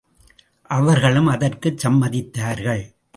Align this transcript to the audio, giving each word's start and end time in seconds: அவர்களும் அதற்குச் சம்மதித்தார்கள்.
அவர்களும் 0.61 1.27
அதற்குச் 1.27 1.87
சம்மதித்தார்கள். 1.87 2.83